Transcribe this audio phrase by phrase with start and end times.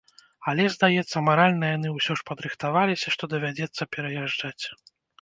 [0.51, 4.63] Але, здаецца, маральна яны ўсё ж падрыхтаваліся, што давядзецца пераязджаць.